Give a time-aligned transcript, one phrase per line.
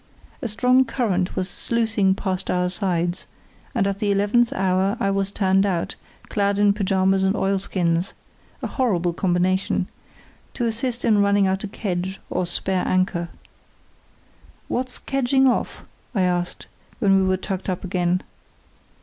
[0.41, 3.27] A strong current was sluicing past our sides,
[3.75, 5.93] and at the eleventh hour I was turned out,
[6.27, 8.13] clad in pyjamas and oilskins
[8.63, 9.87] (a horrible combination),
[10.55, 13.29] to assist in running out a kedge or spare anchor.
[14.67, 15.83] "What's kedging off?"
[16.15, 16.65] I asked,
[16.97, 18.23] when we were tucked up again.